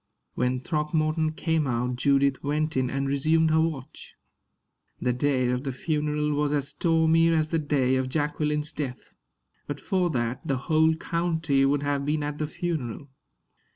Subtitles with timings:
[0.33, 4.15] When Throckmorton came out, Judith went in and resumed her watch.
[4.99, 9.13] The day of the funeral was as stormy as the day of Jacqueline's death.
[9.67, 13.09] But for that, the whole county would have been at the funeral.